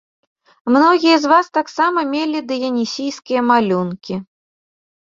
Многія 0.75 1.17
з 1.25 1.31
ваз 1.33 1.51
таксама 1.59 1.99
мелі 2.15 2.39
дыянісійскія 2.55 3.41
малюнкі. 3.55 4.15